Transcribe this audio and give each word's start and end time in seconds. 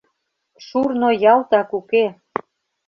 Шурно 0.65 1.09
ялтак 1.33 1.69
уке. 1.79 2.05